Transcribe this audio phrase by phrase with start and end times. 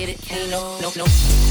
[0.00, 0.32] get it.
[0.32, 1.49] Ain't no, no, no.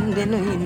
[0.00, 0.57] んで脱い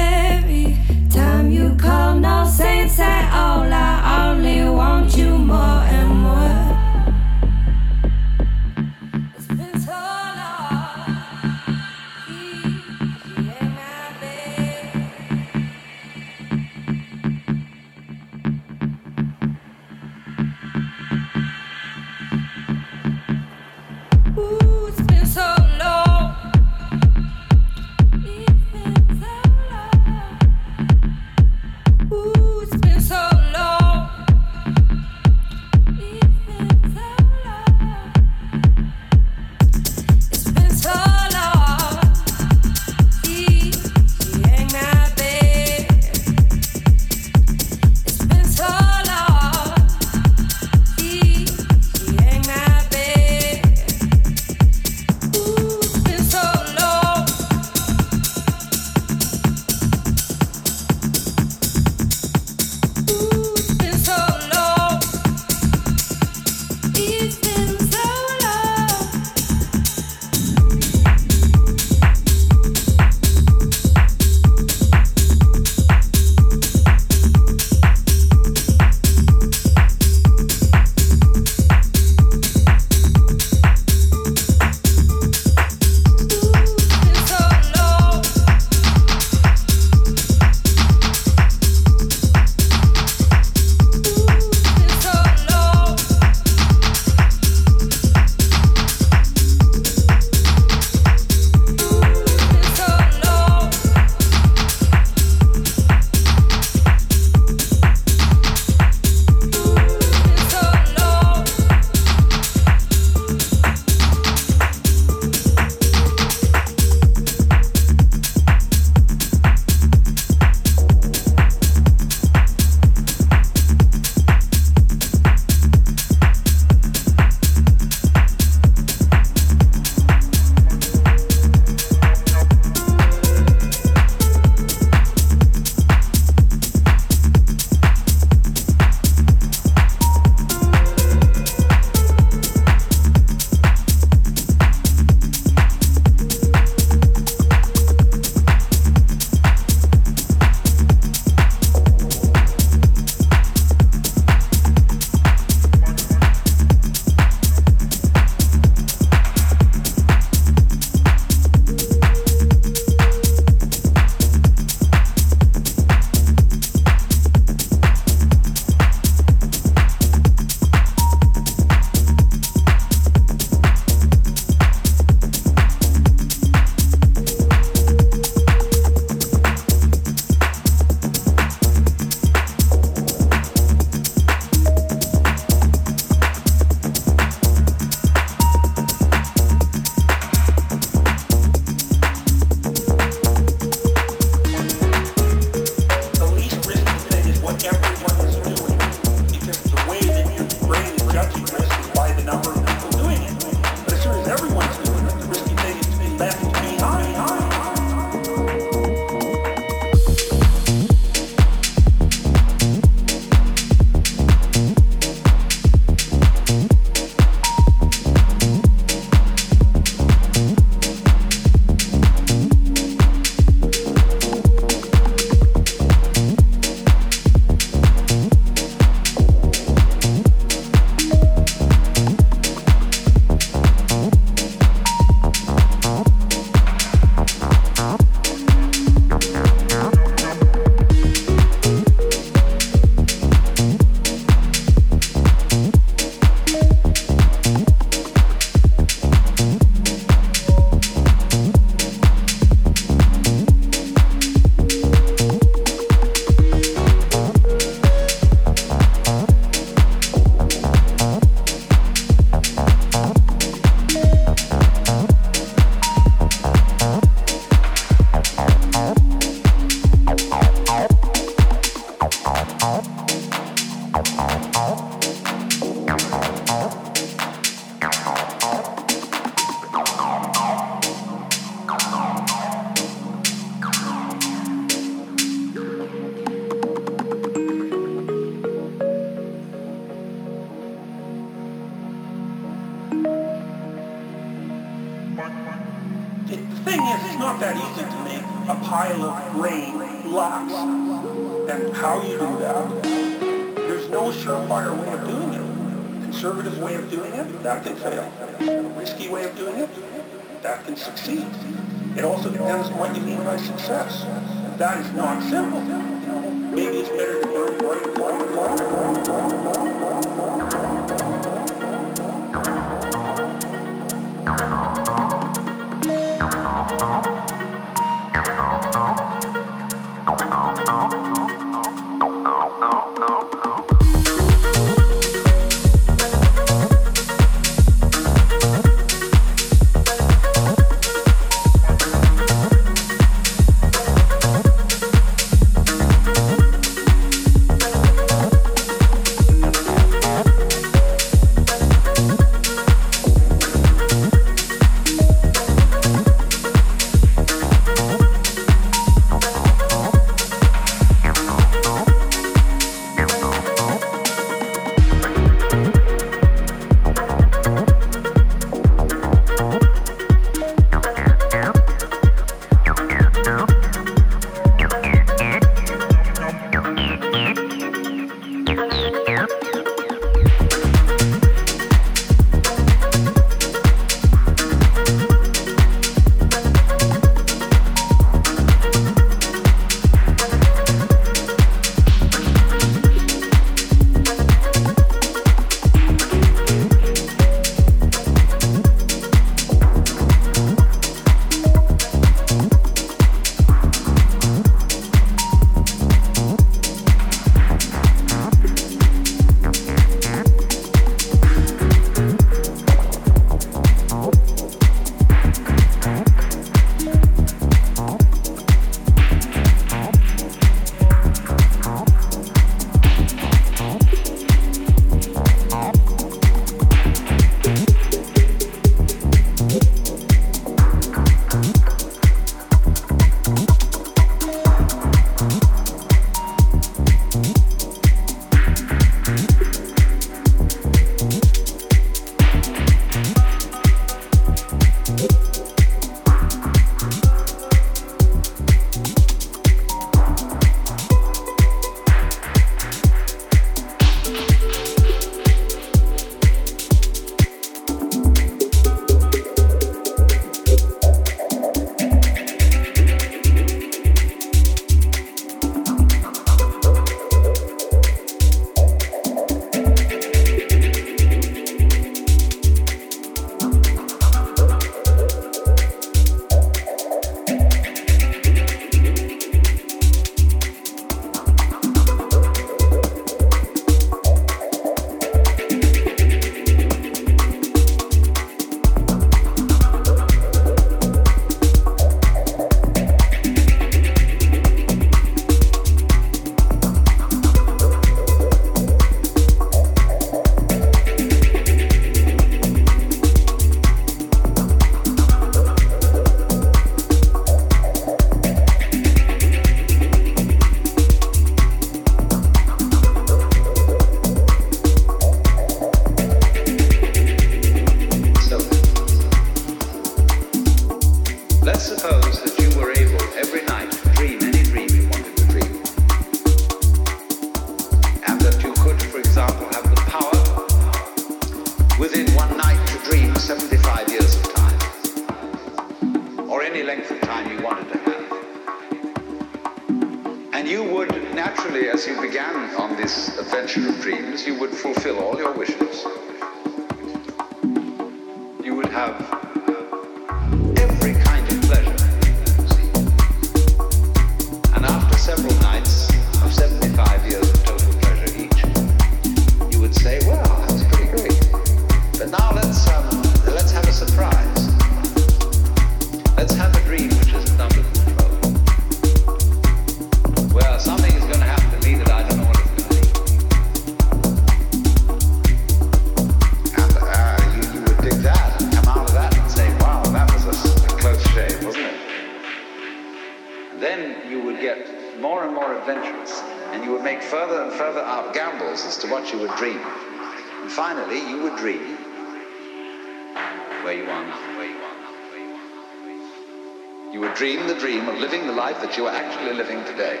[597.20, 600.00] dream the dream of living the life that you are actually living today.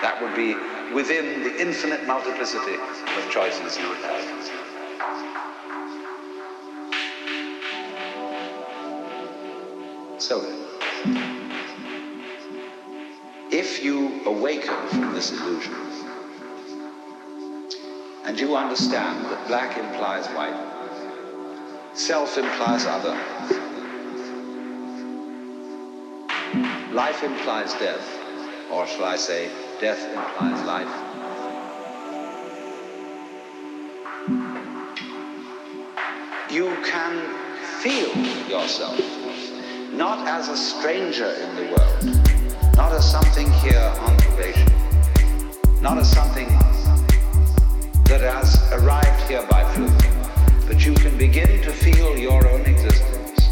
[0.00, 0.54] That would be
[0.94, 4.22] within the infinite multiplicity of choices you would have.
[10.18, 10.46] So
[13.50, 15.74] if you awaken from this illusion
[18.24, 20.54] and you understand that black implies white,
[21.94, 23.18] self implies other,
[26.92, 28.18] life implies death,
[28.70, 29.48] or shall I say,
[29.80, 30.88] death implies life.
[36.50, 37.14] You can
[37.80, 38.10] feel
[38.48, 38.98] yourself
[39.92, 44.72] not as a stranger in the world, not as something here on probation,
[45.80, 46.48] not as something
[48.06, 53.48] that has arrived here by fluke, but you can begin to feel your own existence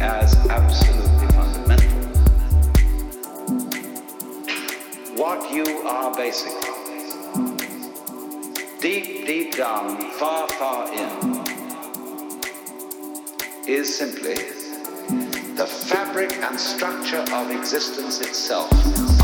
[0.00, 2.07] as absolutely fundamental.
[5.18, 6.70] What you are basically,
[8.80, 11.44] deep, deep down, far, far in,
[13.66, 14.36] is simply
[15.56, 19.17] the fabric and structure of existence itself.